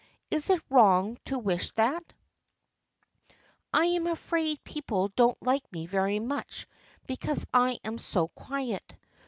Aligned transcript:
Is 0.31 0.49
it 0.49 0.59
wrong 0.67 1.19
to 1.25 1.37
wish 1.37 1.69
that? 1.73 2.03
I 3.71 3.85
am 3.85 4.07
afraid 4.07 4.63
people 4.63 5.09
don't 5.09 5.37
like 5.43 5.71
me 5.71 5.85
very 5.85 6.17
much 6.19 6.65
because 7.05 7.45
I 7.53 7.77
am 7.85 7.99
so 7.99 8.29
quiet. 8.29 8.95